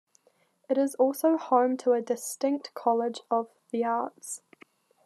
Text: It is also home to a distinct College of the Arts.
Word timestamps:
It 0.67 0.79
is 0.79 0.95
also 0.95 1.37
home 1.37 1.77
to 1.77 1.91
a 1.91 2.01
distinct 2.01 2.73
College 2.73 3.21
of 3.29 3.49
the 3.69 3.83
Arts. 3.83 4.41